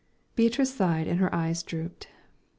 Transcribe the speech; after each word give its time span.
Beatrice 0.35 0.73
sighed 0.73 1.05
and 1.07 1.19
her 1.19 1.31
eyes 1.31 1.61
drooped. 1.61 2.07